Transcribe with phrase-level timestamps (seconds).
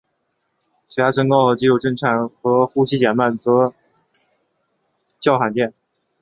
[0.87, 3.65] 血压升高和肌肉震颤和呼吸减慢则
[5.19, 5.71] 较罕见。